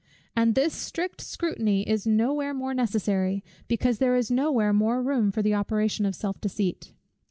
And 0.35 0.55
this 0.55 0.73
strict 0.73 1.21
scrutiny 1.21 1.87
is 1.87 2.07
no 2.07 2.33
where 2.33 2.55
more 2.55 2.73
necessary, 2.73 3.43
because 3.67 3.99
there 3.99 4.15
is 4.15 4.31
no 4.31 4.51
where 4.51 4.73
more 4.73 4.99
room 5.03 5.31
for 5.31 5.43
the 5.43 5.53
operation 5.53 6.07
of 6.07 6.15
self 6.15 6.41
deceit. 6.41 6.91